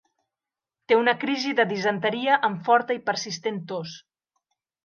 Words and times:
Té 0.91 0.97
una 0.99 1.13
crisi 1.25 1.53
de 1.59 1.65
disenteria 1.73 2.39
amb 2.49 2.65
forta 2.71 2.99
i 2.99 3.03
persistent 3.11 3.63
tos. 3.73 3.97